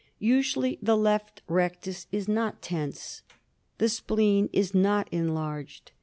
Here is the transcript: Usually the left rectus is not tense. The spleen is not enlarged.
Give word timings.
Usually 0.17 0.79
the 0.81 0.97
left 0.97 1.43
rectus 1.47 2.07
is 2.11 2.27
not 2.27 2.59
tense. 2.59 3.21
The 3.77 3.87
spleen 3.87 4.49
is 4.51 4.73
not 4.73 5.07
enlarged. 5.13 5.91